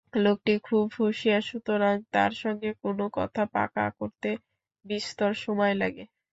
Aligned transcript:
লোকটি 0.17 0.53
খুব 0.63 0.85
হুঁশিয়ার, 0.95 1.43
সুতরাং 1.49 1.95
তাঁর 2.13 2.31
সঙ্গে 2.41 2.69
কোনো 2.83 3.05
কথা 3.17 3.43
পাকা 3.53 3.85
করতে 3.99 4.29
বিস্তর 4.85 5.31
সময় 5.43 5.75
লাগে। 5.81 6.03